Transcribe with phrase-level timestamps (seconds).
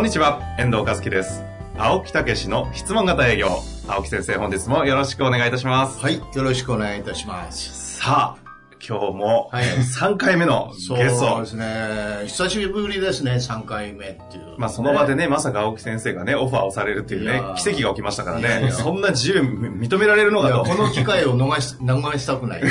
[0.00, 1.44] こんにちは、遠藤和樹です。
[1.76, 3.48] 青木武の質問型営業。
[3.86, 6.00] 青木先生、本日もよろしくお願いいたします。
[6.00, 7.98] はい、よろしくお願いいたします。
[8.00, 8.49] さあ、
[8.86, 11.40] 今日もはい3回目のそうゲスト。
[11.40, 12.22] ですね。
[12.26, 14.54] 久しぶりですね、3回目っていう。
[14.56, 18.48] まあその場でね、まさか青木先生がね、オファーをされるっていうね奇跡が起きましたからね。
[18.48, 20.64] いやいやそんな自由認められるのかと。
[20.64, 22.62] この機会を逃し、 逃したくない。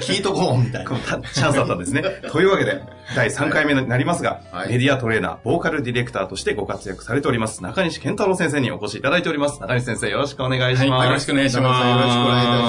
[0.00, 2.02] 聞いとこう、みたいなチャンスだったんですね。
[2.30, 2.80] というわけで、
[3.14, 9.60] 第3回目になりますが、はいメディアトレーナー、ボーカルディレクターとしてご活躍されております、中西健太郎先生にお越しいただいております。
[9.60, 10.90] 中西先生、よろしくお願いします。
[10.90, 11.86] はい、よろしくお願いします。
[11.88, 12.64] よろしくお願いいたし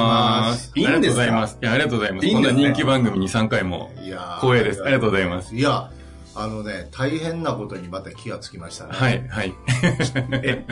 [0.49, 1.25] ますいいんですか？
[1.27, 1.57] います。
[1.61, 2.40] いや、ありがとうございます。
[2.41, 4.83] な人気番組に3回もいやー光栄です。
[4.83, 5.55] ありがとうございます。
[5.55, 5.91] いや、
[6.35, 8.91] あのね、大変なことにまた気がつきましたね。
[8.93, 9.53] はい、はい。
[10.43, 10.65] え、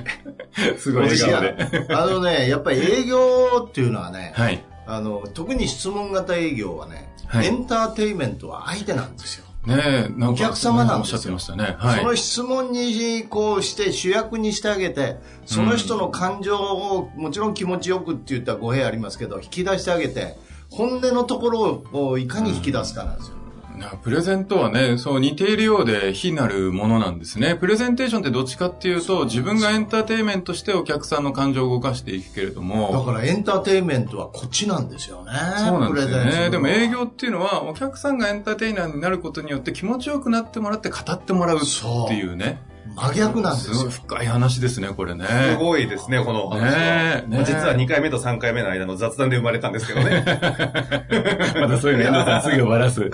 [0.78, 1.94] すごい笑顔で。
[1.94, 4.64] あのね、やっぱり営業っていうのはね、はい。
[4.86, 9.46] あの、特に質問型営業はね、はいエンターテインメントは相手なんですよ。
[9.66, 11.76] ねお客様なんおっしゃですよってましたね。
[11.78, 12.00] はい。
[12.00, 20.38] その質問にこうして主役にしてあげてその人の感情をもちろん気持ちよくって言ったら語弊ありますけど引き出してあげて
[20.70, 23.36] 本音のところをいかに引き出すかなんですよ、
[23.78, 27.56] なプレゼントはね、そう似ているようで非なるものなんですね。
[27.56, 36.50] プレゼンテーションってどっちかっていうと、自分がエンターテインメントしてお客さんの感情を動かしていくけれどだも、からエンターテインメントはこっちなんですよねそうなんですよね。
[36.50, 42.62] でも営業っていうのは、お客さんがエンターテイナーになることによって気持ちよくなってもらって語ってもらうっていうね。
[42.96, 45.26] 真逆なんですすごいよ深い話ですね、これね。
[45.26, 46.70] すごいですね、このお話は。
[46.72, 50.24] ねえねえ実は2回目と3回目の間の雑談で生まれたんですけどね。
[51.60, 53.10] まだそういうの遠藤さんすぐ終わらす。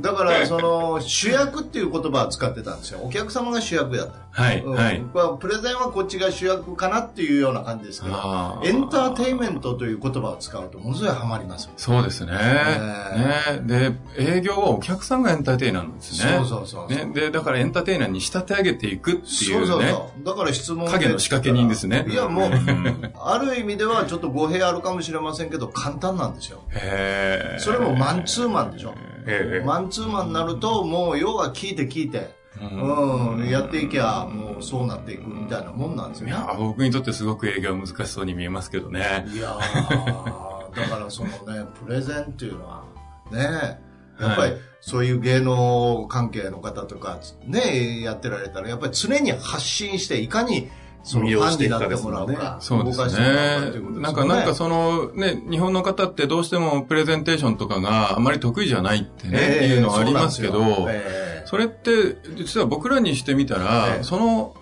[0.00, 5.02] だからその主役っていう言葉を使ってたんですよお客様が主役やったはい、うんはい。
[5.38, 12.32] プレゼンはこっちが主役かなっていうような感じですけどエンターテインメントという言葉を使うとものすごいハマりますよそうですね。
[12.32, 16.32] ねで、営業はお客さんがエンターテイナーなんですね。
[16.38, 19.26] そうそうそうそうね、で、だからエンターテイナーに仕立て上げていくっていうね。
[19.26, 20.24] そうそうそう。
[20.24, 26.62] だから質問で影の仕掛け人ですねいや、もう、んある意味ではちょっと語弊あるかもしれませんけど、簡単なんですよ。
[26.70, 28.94] へーそれもマンツーマンでしょ。
[29.26, 36.32] ええマンツーマンになると、もう要は聞いて聞いて、うんうん、やっていきゃ、もうそうなっていくみたいなもんなんですよね。
[36.32, 39.26] いや、僕にとってすごく営業は難しそうに見えますけどね。
[39.32, 42.84] いやーだからそのね、プレゼンっていうのは、
[43.30, 43.80] ね、
[44.20, 44.60] やっぱりはい。
[44.80, 50.68] そういう芸能関係の方とか、ね、やってられたら、やっぱり常に発信して、いかに
[51.04, 53.70] そのファンになってもらうか、そうですね。
[53.72, 54.00] ね。
[54.00, 64.02] なんか、なんかその、ね、日本の方ってどうしてもプレゼンテーションとかがあまり得意じゃないってね、ええいうのはありますけど、ええそれって、実は僕らにしてみたら、ええ。
[64.02, 64.54] その、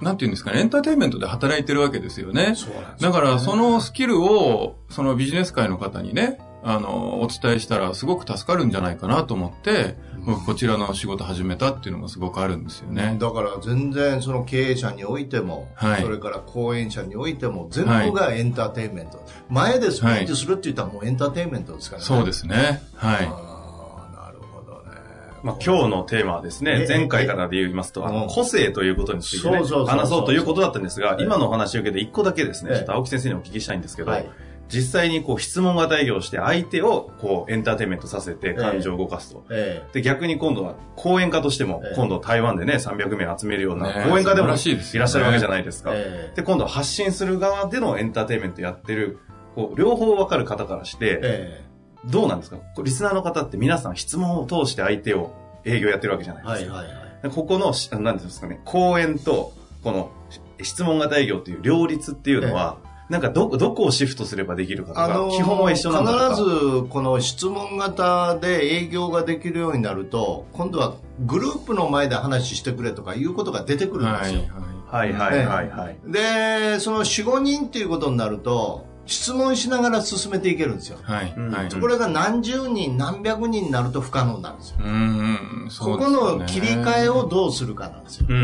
[0.00, 2.48] なんていうんですかね、エンターテインメントで働いてるわけですよね。
[2.48, 2.54] よ
[3.00, 13.16] だから、そのスキルを、そのビジネス界の方にね、あの、お伝えしたらすごく助かるんじゃないかなと思って、僕こちらの仕事始めたっていうのがすごくあるんですよね。
[13.20, 19.22] だから全然その経営者においても、はいそれから講演者においても、全部がエンターテインメント。
[19.50, 22.06] 前でスピーチするって言ったらもうエンターテインメントですからね。
[22.06, 22.82] そうですね。
[22.96, 23.26] はい。
[23.26, 24.96] なるほどね。
[25.42, 34.30] まあ、今日のテーマはですねえ、前回からで言いますと、あの、うん個性ということについてねそうそうそうそう話そうということだったんですが、ええ今のお話を受けて一個だけですね、ええちょっと青木先生にお聞きしたいんですけどはい、
[34.68, 39.44] 実際にこう質問型営業をして相手をこうエンターテインメントさせて感情を動かすと。
[39.50, 45.90] えで、逆に今度は講演家としてもええ、今度台湾でね、300名集めるようなね講演家でもいらっしゃるわけじゃないですか。
[45.94, 46.36] ええ。
[46.36, 49.18] で、今度は発信する側でのエンターテインメントやってる、
[49.54, 51.64] こう、両方わかる方からして、え
[52.06, 52.58] どうなんですか？
[52.82, 55.32] リスナーの方って皆さん質問を通して相手を
[55.64, 56.76] 営業やってるわけじゃなえいですか。
[56.78, 57.04] はいはいはい。
[57.22, 59.52] でここのし、なんですかね、講演と、
[59.82, 60.10] この
[60.62, 62.78] 質問型営業っていう両立っていうのは、
[63.10, 66.30] なんかど、どこをシフトすればできるかとか、のー基本は一緒なんだとか。
[66.30, 74.40] 必ずこの質問型で営業ができるようになると、今度はグループの前で話してくれとかいうことが出てくるんですよ。
[74.88, 75.12] はい。
[75.12, 75.98] はいはいはいはい。
[76.06, 80.98] で、その4、5人っていうことになると、質問しながら進めていけるんですよ。
[81.02, 81.34] はい。
[81.36, 81.68] うんはい。
[81.68, 84.76] これが何十人、何百人になると不可能なんですよ。
[84.82, 84.92] うん
[85.64, 88.26] うん、そこの切り替えをどうするかなんですよ。
[88.30, 88.36] うん。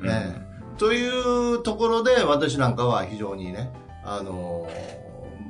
[0.00, 0.46] うんええ
[0.78, 3.72] というところで私なんかは非常にね、
[4.06, 4.96] あのー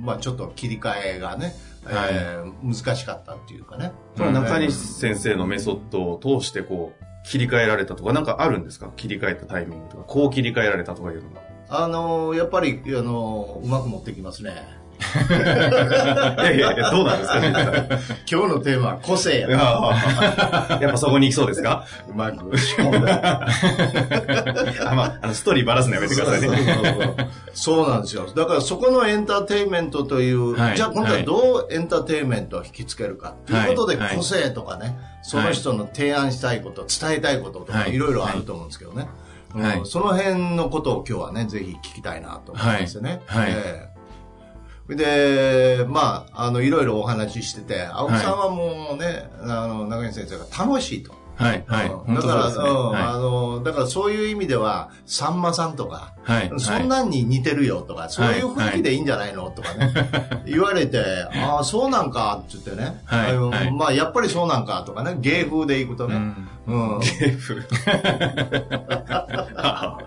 [0.05, 1.55] まあちょっと切り替えがね、
[1.89, 2.53] えー
[2.85, 3.93] 難しかったっていうかね。
[4.19, 8.91] 中西先生のメソッドを通してこう、切り替えられたとか、なんかあるんですか？
[8.97, 11.41] 切り替えたタイミングとか、こう切り替えられたとかいうのが。
[11.69, 14.53] あのーやっぱり、あのーうまく持ってきますね。
[14.99, 17.53] いやいやいや、どうなんですかね。
[18.31, 19.51] 今日のテーマは個性や。
[19.51, 21.85] やっぱそこに行きそうですか？
[22.09, 23.49] うまく仕込んだ。
[24.91, 27.29] あ、まあ、あの、ストーリーバラすのやめてくださいね。
[27.53, 28.27] そうなんですよ。
[28.35, 39.09] だからそこのエンターテインメントという、はいじゃあ今度はどうエンターテインメントを引きつけるかということで、はい個性とかね、その人の提案したいこと、伝えたいこととか、はいいろいろあると思うんですけどね。
[39.55, 43.23] うんはいその辺のことを今日はね、ぜひ聞きたいなと思いますよね。
[43.27, 43.96] はいはいええ
[44.89, 51.13] で、まあ、あの、いろいろお話ししてて、青木さんはもうね、あの、中西先生が楽しいと。
[51.37, 51.89] はい、はい。
[52.15, 52.55] だから、ね。
[52.57, 56.31] うんあはの、だからそういう意味では、さんまさんとか、い。
[56.31, 56.51] はい。
[56.59, 59.51] そんなんに似てるよとか、そういう雰囲気でいいんじゃないの？
[59.51, 59.93] とかね、
[60.47, 60.99] 言われて、
[61.35, 66.17] ああ、そうなんかって言ってね、はいはいまあ、やっぱりそうなんかとかね、芸風でいくとね、
[66.67, 67.01] うんうん。
[67.01, 67.57] 芸風。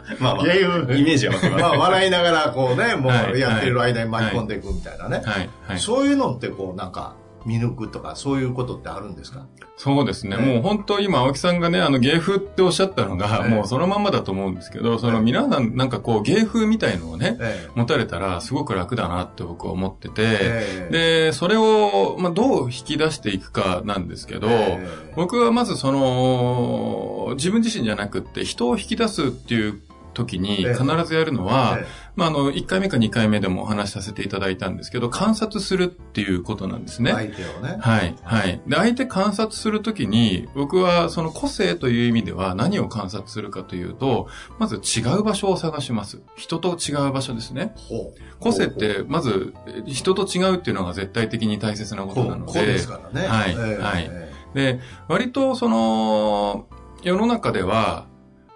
[0.20, 1.64] まあまあ、芸風イメージはわかります。
[1.64, 5.22] まあ、笑いながらこうね、もはいうやってる間に巻き込んでいくみたいなね。
[5.24, 5.50] はい。
[5.68, 5.80] はい。
[5.80, 7.14] そういうのってこう、なんか、
[7.46, 9.46] 見抜くとか、そういうことってあるんですか？
[9.78, 10.36] そうですね。
[10.36, 10.44] ね。
[10.46, 13.50] もう本当今、青木さんがね、あの芸風っておっしゃったのが、ええ。
[13.50, 17.72] もうそのまんまだと思うんですけど、その皆さんなんかこう芸風みたいのをね、ええ。
[17.76, 21.28] 持たれたらすごく楽だなって僕は思ってて、ええ。
[21.28, 25.14] で、それを、まあ、どう引き出していくかなんですけど、ええ。
[25.16, 29.82] 僕はまずその、自分自身じゃなくって人を引き出すっていう
[30.14, 30.74] 時にええ。
[30.74, 31.86] 必ずやるのは、え
[32.20, 37.12] まあ、あの、1回目か2回目でもお話しさせていただいたんですけど、観察するっていうことなんですね。
[37.12, 37.78] え相手をね。
[37.80, 38.62] はい、はい。
[38.68, 44.28] で、相手観察するときに、僕はその個性という意味では何を観察するかというと、
[44.58, 46.20] まず違う場所を探します。
[46.36, 47.74] 人と違う場所ですね。
[47.78, 53.28] ほう個性って、まず、え人と違うっていうのが絶対的に大切なことなので、こうですからね。
[53.28, 56.68] はいええはいえで、割とその、
[57.02, 58.09] 世の中では、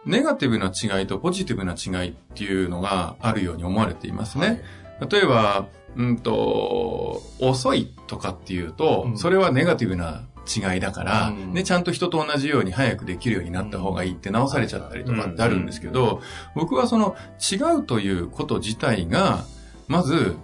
[0.05, 4.63] ネガティブな違いとポジティブな違いっていうのがあるように思われていますえね。
[5.09, 9.17] 例えば、うんと、遅いとかっていうと、うん。
[9.17, 11.53] それはネガティブな違いだから、うん。
[11.53, 16.21] ね、ちゃんと人と同じように早くできるようになった方がいいって直されちゃったりとかってあるんですけど、
[16.55, 19.45] 僕はその違うということ自体が、
[19.87, 20.35] まず、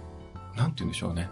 [0.56, 1.28] なんて言うんでしょうね。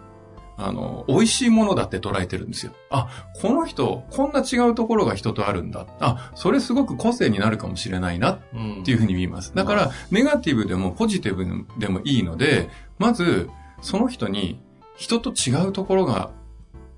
[0.61, 2.73] あの、美味しいものだって捉えてるんですよ。
[2.91, 3.09] あ、
[3.41, 5.87] この人、こんな違うところが人とあるんだ。
[6.01, 8.41] あ、それすごく個性になるかもしれないなっ
[8.85, 9.55] ていうふうに見ます。
[9.55, 11.47] だから、ネガティブでもポジティブ
[11.79, 12.69] でもいいので、
[12.99, 13.49] まず、
[13.81, 14.61] その人に
[14.97, 16.31] 人と違うところが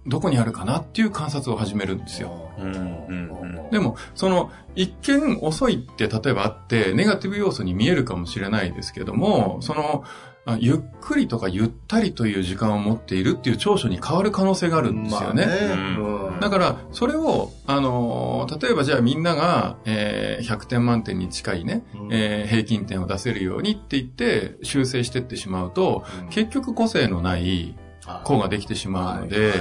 [0.06, 0.78] どこにあるかな？
[0.78, 2.50] っていう観察を始めるんですよ。
[2.58, 15.46] うんうんうんでも、その、一見遅いって例えばあって、ネガティブ要素に見えるかもしれないですけども、その、あゆっくりとかゆったりという時間を持っているっていう長所に変わる可能性があるんですよね。
[15.46, 16.32] まあうん。
[16.34, 16.40] うん。
[16.40, 22.08] だから、それを、あのー例えばじゃあみんなが、えー100点満点に近いね、うん。
[22.12, 26.28] えー平均点を出せるようにって言って修正してってしまうと、うん。
[26.30, 27.76] 結局個性のない
[28.24, 29.52] 子ができてしまうので、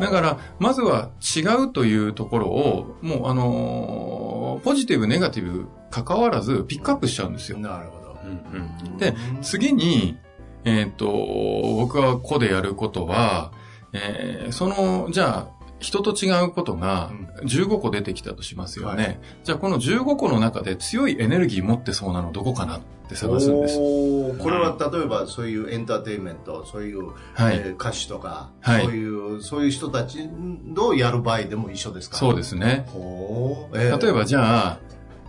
[0.00, 7.58] だから、まずは違うというところを、もうあのーポジティブ、ネガティブ関わらずピックアップしちゃうんですよ。
[7.58, 8.18] なるほど。
[8.24, 8.98] うんうん。
[8.98, 10.16] で次に、
[10.66, 13.52] えっ、と、僕は個でやることは、
[13.92, 17.10] えーその、じゃあ、人と違うことが
[17.42, 19.02] 15個出てきたとしますよね。
[19.04, 19.20] はい。
[19.44, 23.76] じゃあこの15個の中で強いエネルギー持ってそうなのどこかなって探すんです。
[23.76, 27.56] これは例えばそういうエンターテインメント、そういう、はい。
[27.58, 28.84] えー歌手とか、はい。
[28.84, 30.28] そういう、そういう人たち
[30.78, 32.16] をやる場合でも一緒ですか？
[32.16, 32.86] そうですね。
[33.74, 34.02] えー。
[34.02, 34.78] 例えばじゃあ、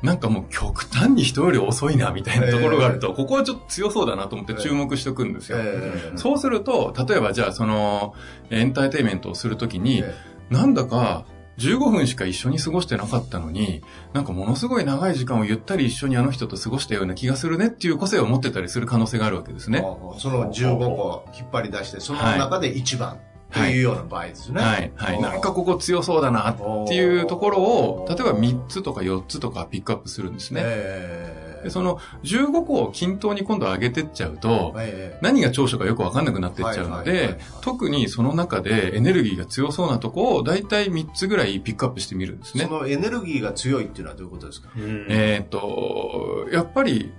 [0.01, 5.57] なんかもう極端に人より遅いなみたいなところがあると、ここはちょっと強そうだなと思って注目しとくんですよ。
[5.59, 6.17] えー。
[6.17, 8.13] そうすると、例えばじゃあその、
[8.49, 10.13] エンターテインメントをするときに、え
[10.49, 11.25] なんだか
[11.57, 13.81] 15分しか一緒に過ごしてなかったのに、
[14.13, 19.79] なんかものすごい長い時間をゆったり一緒にあの人と過ごしたような気がするねっていう個性を持ってたりする可能性があるわけですね。
[19.79, 23.19] ーその15個引っ張り出して、その中で一番
[23.51, 24.61] というような場合ですね。
[24.61, 25.21] はい、はい。
[25.21, 30.61] なんかここ強そうだなっていうところを、例えば3つとか4つとかピックアップするんですね。
[30.63, 42.65] えーでその15個を均等に今度上げてっちゃうと、え何が長所かよくわかんなくなってっちゃうので、特にその中でエネルギーが強そうなとこを大体3つぐらいピックアップしてみるんですね。
[42.65, 44.69] そのエネルギーが強いっていうのはどういうことですか？
[44.75, 47.11] うんえっ、と、やっぱり、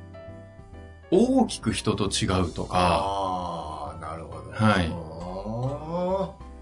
[1.11, 4.51] 大きく人と違うとか、ああ、なるほど。
[4.53, 5.08] はい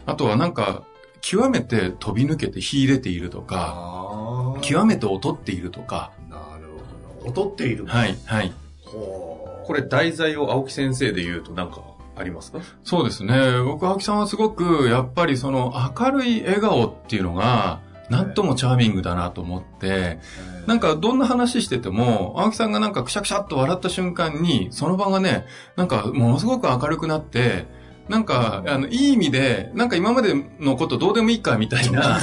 [0.06, 0.82] ああとはなんか、
[1.20, 4.58] 極めて飛び抜けて秀でているとーか。
[4.62, 6.68] 極めて劣っているとか、なる
[7.20, 7.48] ほど。
[7.48, 7.86] 劣っている。
[7.86, 8.52] はい、はい。
[8.84, 11.82] これ題材を青木先生で言うとなんか
[12.16, 12.60] ありますか？
[12.84, 13.60] そうですね。
[13.64, 20.20] 僕、青木さんはすごく、やっぱりその明るい笑顔っていうのが、なんともチャーミングだなと思って、
[20.68, 27.66] なんかどんな話してても、青木さんがなんかくしゃくしゃっと笑った瞬間に、その場がね、なんかものすごく明るくなって、
[28.08, 32.18] なんか、あの、いい意味で、なんか今までのことどうでもいいかみたいな、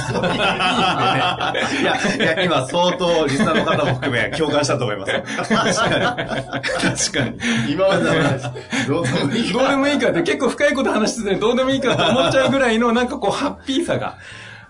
[1.80, 5.12] いや、いや、今相当リスナーの方も含め共感したと思います。
[5.12, 5.66] 確かに。
[5.66, 7.38] 確かに。
[7.70, 8.42] 今までの話、
[8.88, 14.16] どうでもいいどうでもいいかって結構深いこと話してて、どうでもいいかと思っちゃうぐらいの、なんかこう、ハッピーさが、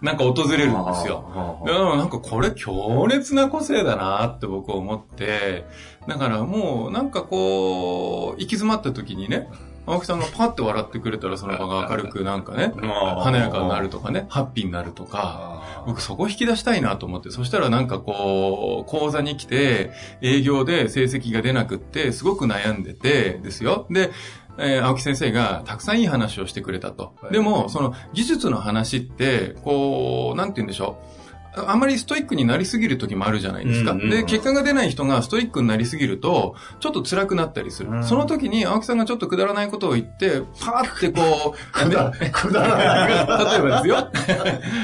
[0.02, 1.62] なんか訪れるんですよ。
[1.64, 5.64] でもなんかこれ強烈な個性だなって僕は思って、
[6.06, 9.48] だからもうなんかこう、行き詰まった時にね、
[9.86, 19.90] 青木さんがパッて笑ってくれたらその場が明るくなんかね、華やかになるとかね、ハッピーになるとか、僕そこ引き出したいなと思って、そしたらなんかこう、講座に来て、
[20.22, 23.86] 営業で成績が出なくって、すごく悩んでて、ですよ。
[23.90, 24.10] で、
[24.56, 27.14] えー青木先生がたくさんいい話をしてくれたと。
[27.20, 31.23] はいでも、その技術の話って、こう、なんて言うんでしょう。
[31.56, 33.92] ああまりストイックになりすぎる時もあるじゃないですか。
[33.92, 37.90] うんうんで、結果が出ない人がストイックになりすぎると、ちょっと辛くなったりする。
[37.90, 41.88] うんその時に青木さんがちょっとくだらないことを言って、パーってこう、
[42.20, 43.08] ねくだらない。
[43.08, 43.14] 例
[43.56, 44.08] えばですよ。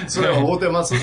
[0.09, 0.95] それは合うてます。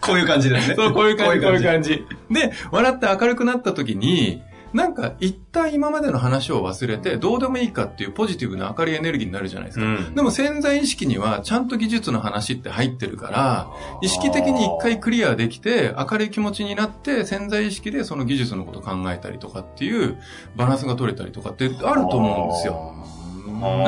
[0.00, 0.74] こういう感じですね。
[0.76, 1.64] そう、こういう感じ、こういうじ。
[1.64, 2.04] 感じ。
[2.30, 9.84] で、笑って明るくなった時に、なんか、一旦今までの話を忘れて、どうでもいいかっていうポジティブな明るいエネルギーになるじゃないですか。
[9.84, 13.70] うんでも潜在意識には、ちゃんと技術の話って入ってるから、
[14.02, 20.18] 意識的に一回クリアできて、明るい気持ちになって、潜在意識でその技術のこと考えたりとかっていう、
[20.56, 22.94] バランスが取れたりとかってあると思うんですよ。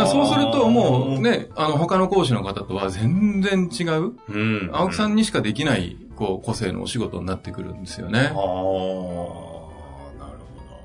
[0.07, 4.71] そうすると、もうね、あの、他の講師の方とは全然違う、うん。
[4.73, 8.33] 青木さんにしかできない、こう、個性のお仕事になってくるんですよね。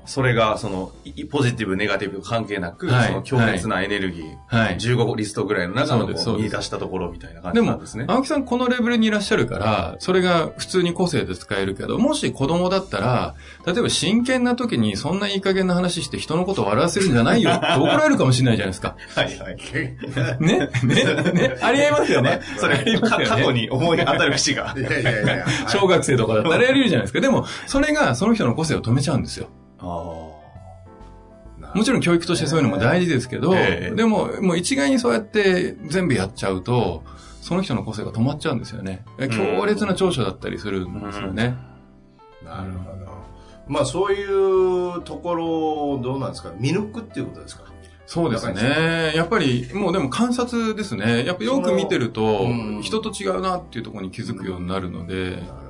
[0.06, 4.76] それが、その、いポジティブ、ネガティブ関係なく、はいその強烈なエネルギー、はい。
[4.76, 8.04] 15リストぐらいの中のこう見出したところみたいな感でもじなんですね。
[8.08, 13.34] 青木さんこのレベルにいらっしゃるから、それが普通に個性で使えるけど、もし子供だったら、
[13.66, 18.96] 例えば真剣な時にそんないい加減な話して人のことを笑わせるんじゃないよ って怒られるかもしれないじゃないですか。
[19.14, 19.56] はいはい。
[20.40, 22.40] ねねねありえますよね。
[22.56, 24.74] それ、過去に思い当たる節が。
[24.78, 25.46] いやいやいや。
[25.68, 27.20] 小学生とかだったらやれるじゃないですか。
[27.20, 29.48] でも、それがその人の個性を止めちゃうんですよ。
[29.78, 30.42] も
[31.84, 33.94] ちろん教育としてそういうのも大事ですけど、ええ。
[33.94, 37.04] でも、もう一概にそうやって全部やっちゃうと、
[37.40, 39.04] その人の個性が止まっちゃうんですよね。
[39.18, 41.54] 強烈な長所だったりするんですよね。
[42.44, 43.06] なるほど。
[43.68, 45.46] まあそういうところ
[45.92, 46.52] をどうなんですか？
[46.58, 47.64] 見抜くっていうことですか？
[48.06, 49.12] そうですね。
[49.16, 51.24] やっぱり、もうでも観察ですね。
[51.24, 52.46] やっぱよく見てると
[52.82, 55.65] 人と違うなっていうところに気づくようになるので、なるほど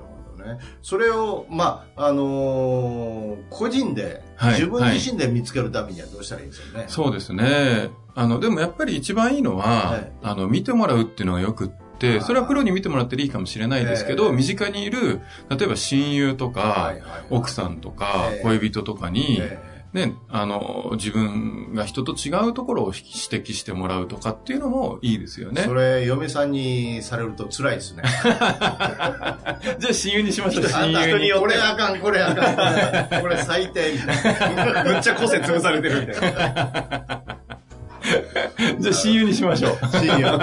[0.47, 0.59] ね。
[0.83, 6.85] それを、まあ、あのー個人で、はい自分自身で見つけるためにはどうしたらいいんですよね。
[6.89, 7.91] そうですね。
[8.15, 10.13] あの、でもやっぱり一番いいのは、はい。
[10.23, 14.33] あの、見てもらうっていうのがよくって、それはプロに見てもらっていいかもしれないですけど、ええ。
[14.33, 18.43] 身近にいる、例えば親友とか、はいはい奥さんとかええ。
[18.43, 19.59] 恋人とかに、え
[19.97, 25.63] ね、あの、自分が人と違うところを指摘してもらうとかっていうのもいいですよね。
[25.63, 28.03] えそれ、嫁さんにされると辛いですね。
[28.21, 31.33] じゃあ親友にしましょう、あんた親友に。
[31.33, 32.57] これあかん、これあかん、
[33.09, 34.85] これこれ最低みたいな。
[34.85, 37.36] むっちゃ個性潰されてるみたいな。
[38.79, 39.73] じゃあ親友にしましょう。
[39.99, 40.39] 深夜。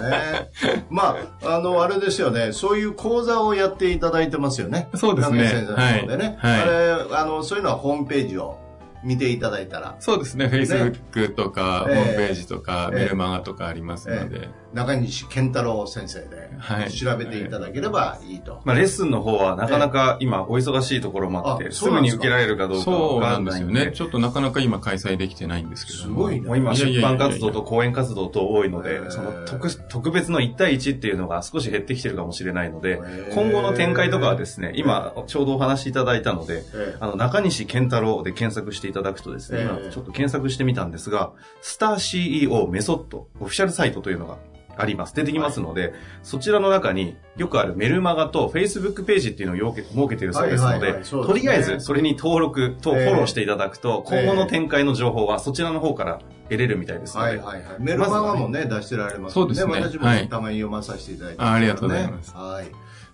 [0.00, 0.50] ね。
[0.90, 2.52] まあ、あの、あれですよね。
[2.52, 4.88] そういう講座をやっていただいてますよね。
[4.94, 6.36] そうですね中西先生の方でね。
[6.38, 8.58] はいはいあれ、あの、そういうのはホームページを
[9.02, 11.94] 見ていただいたら、そうですね、Facebook とか、ええ。
[11.96, 12.98] ホームページとか、ええ。
[13.00, 14.48] メルマガとかありますので。
[14.72, 16.92] 中西健太郎先生ではい。
[16.92, 18.60] 調べていただければいいと。
[18.64, 23.92] まあ、レッスンの方はなかなか今お忙しいところもあって、あすぐに受けられるかどうかそうなわかんんですよね。
[23.92, 25.98] ちょっとなかなか今開催できてないんですけど。
[25.98, 26.04] も。
[26.04, 33.00] すごいね今出版活動と講演活動と多いのでその特特別の1対1っていうのが少し減ってきてるかもしれないので
[33.34, 36.96] 今後の展開とかはですね、今ちょうどお話しいただいたので、ええ。
[37.00, 39.64] あの、中西健太郎で検索していただくとですね、ええ。
[39.64, 41.32] 今ちょっと検索してみたんですが、
[41.62, 44.38] スター CEO メソッド、オフィシャルサイトというのが
[44.76, 45.14] あります。
[45.14, 45.92] 出てきますので、
[46.22, 51.04] そちらの中によくあるメルマガと Facebook ページっていうのを設けているそうですのはいはいではい。
[51.04, 51.40] そうですね。
[51.40, 53.04] とりあえずそれに登録とフえ。
[53.04, 57.76] えォローしていただくと、今後の展開の情報はそちらの方から得れるみたいですので、はいはいはい。
[57.78, 59.72] メルマガもね、出してられますそうですね。
[59.72, 60.28] 私もはい。
[60.28, 62.34] たまに読まさせていただいてあありがとうございます。
[62.34, 62.66] はい。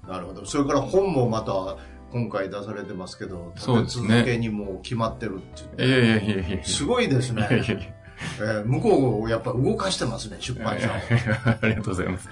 [0.09, 0.47] なるほど。
[0.47, 1.77] それから本もまた
[2.17, 5.39] 今回出されてますけど、そうですね立て続けにもう決まってるっ
[5.77, 5.89] ていう。
[5.89, 6.65] いやいやいやいや。
[6.65, 7.43] すごいですね。
[7.43, 7.77] いやいやいや
[8.41, 10.95] えー向こうをやっぱ動かしてますね、出版社を。
[10.95, 11.03] ね
[11.45, 12.29] ありがとうございます。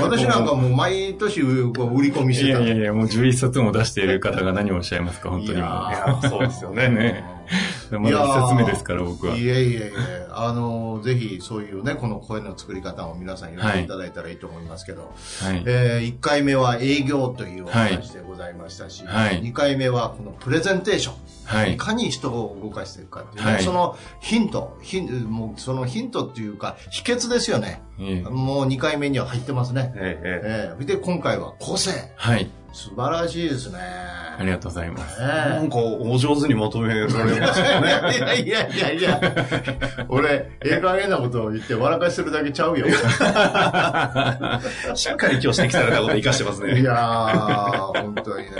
[0.00, 1.40] 私なんかもう毎年
[1.72, 6.88] こう売り込みしてたいやいやいや、もう11冊も出している方が何をおっしゃいますか、本当にいやそうですよね。
[6.88, 7.24] ね
[7.90, 9.36] まだ一節目ですから、僕は。
[9.36, 9.92] いえいえいえ、
[10.30, 15.62] あの、ぜひそういうね、この声の作り方を皆さん読んでいただいたらいいと思いますけど、はい。
[15.66, 21.14] え1回目は営業というお話でございましたし、はい2回目はこのプレゼンテーション。
[21.44, 27.82] はいいかに人を動かしていくかっていうね、はいそのヒント、ヒンもうそのヒントっていうか、秘訣ですよね。
[28.00, 29.92] ええもう2回目には入ってますね。
[29.96, 31.90] えええええで、今回は個性。
[32.16, 32.48] はい。
[32.72, 33.78] 素晴らしいですね。
[34.38, 35.18] ありがとうございます。
[35.20, 37.88] えなえんか、お上手にまとめられまえしたよね。
[38.16, 39.20] いやいやいやいや、
[40.08, 42.86] 俺、ええ加減なことを言って笑かしてるだけちゃうよ。
[44.94, 46.82] しっかり今日指摘されたこと活かしてますいね。
[46.84, 48.50] やー、本当にね。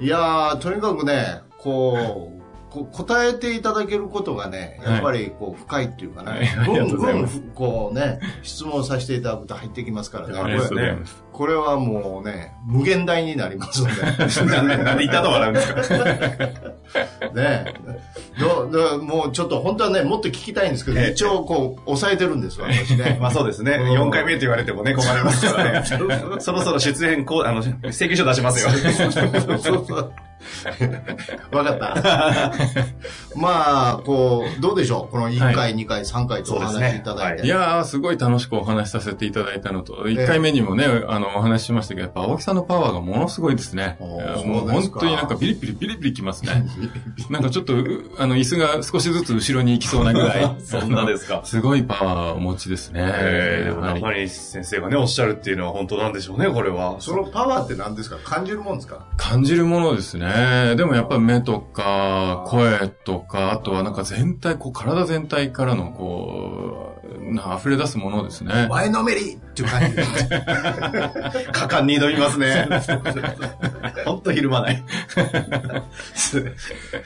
[0.00, 2.39] いやー、とにかくね、こう、
[2.70, 10.38] こ答えていただけることがね、やっぱりこう深いっていうかね、はいありがとうございますぐんぐんこうね、質問させていただくと入ってきますからね。
[10.38, 11.24] あありがとうございます。
[11.32, 14.02] これはもうね、無限大になりますので。
[14.46, 15.96] なんで、言ったの笑うんですか
[17.34, 17.74] ね
[18.38, 23.18] どどもうちょっと本当はね、もっと聞きたいんですけど、ええ一応こう、抑えてるんです、私ね。
[23.22, 23.72] まあそうですね。
[23.72, 25.84] うん4回目って言われてもね、困りますからね。
[26.40, 28.70] そろそろ出演こう、あの、請求書出しますよ。
[29.58, 30.12] そうそう。
[31.52, 32.52] わかった。
[33.36, 35.12] まあ、こう、どうでしょう？
[35.12, 37.46] この1回、は2回、3回とお話しいただいて。
[37.46, 43.96] いやー、すごい楽しくお話しさせていただいたのと、1回目にもね、あの、お話ししましたけど、やっぱ青木さんのパワーがものすごいですね。
[44.00, 46.64] もう本当になんかピリピリピリピリきますね。
[47.30, 50.56] なんかちょっと、うあの、椅子が少しずつ後ろに行きそうなぐらい。
[50.64, 51.40] そんなですか。
[51.44, 53.00] すごいパワーをお持ちですね。
[53.14, 56.96] えー、はい中西先生がね、おっしゃるっていうのは本当なんでしょうね、これは。
[57.00, 58.16] そのパワーって何ですか？
[58.24, 59.00] 感じるもんですか？
[59.16, 60.29] 感じるものですね。
[60.76, 68.66] でもやっぱり目とか、声とか、あとはなんか全体、こう体全体からのこう、な溢れ出すものですね。
[68.68, 69.96] 前のめりっていう感じ。
[71.52, 72.68] 果敢に挑みますね。
[74.04, 74.82] 本当ひるまない。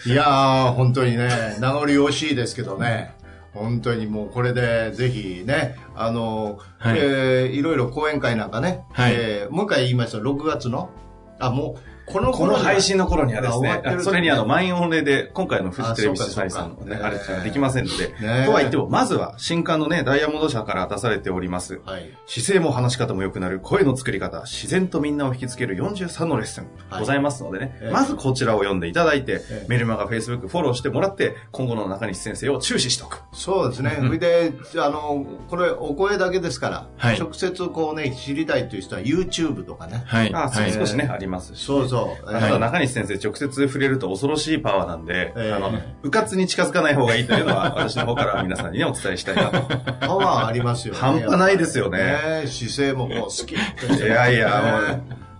[0.06, 3.14] いやー、本当にね、名残惜しいですけどね。
[3.54, 10.90] 本当にもうこれでぜひね、あの、はいいえーいろいろ講演会なんかね、はいえーもう一回言いますと、6月の、
[11.38, 22.10] あ、もう、このこの配信の頃にはですねそれにあの、満員御礼で、今回のフジテレビ主催さんのね、あれができませんので、ねとは言っても、まずは、新刊のね、ダイヤモンド社から出されております、はい。
[22.26, 33.22] 姿勢も話し方も良くなる声の作り方、自然とみんなを引きつける43のレッスン、はいございますのでね、ええまずこちらを読んでいただいて、ええメルマガ、Facebook フォローしてもらって、今後の中西先生を注視しておく。
[33.32, 33.96] そうですね。
[33.98, 40.02] それで、あの、これ、お声だけですから、はい直接こうね、知りたいという人は YouTube とかね。
[40.06, 40.34] はい。
[40.34, 40.72] あ、はい。
[40.72, 41.64] 少しね、ありますし。
[41.64, 42.26] そうそう。
[42.26, 49.60] ただ中西先生直接触れると恐ろしいパワーなんで、ええあの、うかつに近づかない方がいいというのは私の方から皆さんにね、お伝えしたいなと。
[50.00, 51.00] パワーありますよね。
[51.00, 54.98] 半端ないですよねね姿勢もこう、スキッとしていやいや、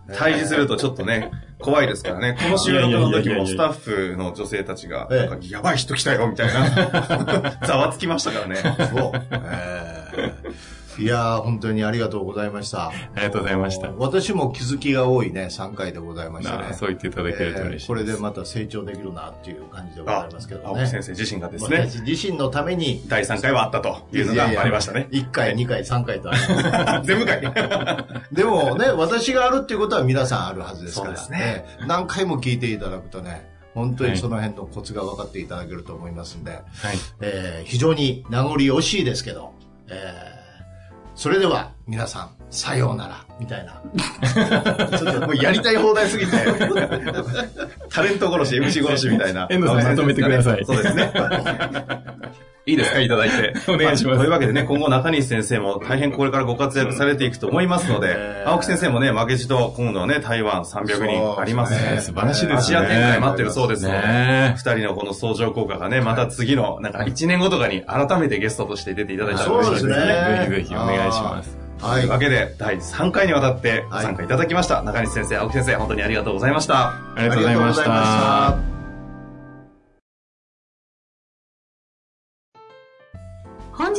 [0.09, 2.37] もう、対峙するとちょっとね、怖いですからね。
[2.41, 7.59] この収録の時もスタッフの女性たちが、ええなんかやばい人来たよ、みたいな。
[7.67, 8.57] ざわつきましたからね。
[8.93, 9.23] そう。
[9.33, 12.89] えーいやー、本当にありがとうございました。
[12.89, 16.69] ありがとうございました私も気づきが多いね、3回でございましたね。
[16.71, 17.87] あそう言っていただけると嬉しいです。
[17.89, 20.67] これでまた成長できるなっていう感じでござあいますけどね。
[20.67, 25.09] 青木先生自身がですね、私自身のために、第3回はあったというのがありましたね。
[25.11, 27.07] 1回、2回、3回とあります。
[27.07, 27.41] 全部回。
[28.33, 36.63] でもね、私があるっていうことは皆さんあるはずですからそうですね何回も聞いていただくとね、本当にその辺のコツが分かっていただけると思いますんで、はい。
[37.21, 39.53] えー非常に名残惜しいですけど、
[39.89, 40.34] えー
[41.15, 43.81] それでは皆さん、さようなら、みたいな。
[44.99, 46.33] ちょっともうやりたい放題すぎて、
[47.89, 49.47] タレント殺し、MC 殺しみたいな。
[49.51, 51.13] 遠藤さんまとめてくださいそうですね。
[52.67, 53.01] いいですか？
[53.01, 53.53] いただいて。
[53.71, 62.01] お願いしますあというわけでね、今後中西先生も大変これからご活躍されていくと思いますので、えー青木先生もね、負けじと今度はね、台湾300人ありますね。
[62.01, 62.77] 素晴らしいですね。
[62.79, 69.95] アジア展開待ってるそうですので、ね二人のこの相乗効果がね、また次の、なんか1年後とかに改めてゲストとして出ていただいたら嬉しいですね。
[69.95, 71.57] ぜひぜひお願いします。
[71.83, 72.11] はいという。
[72.13, 74.83] わけで、第3回にわたってご参加いただきました。
[74.83, 76.89] 中西先生、青木先生、本当にありがとうございました。
[76.89, 78.74] ありがとうございました。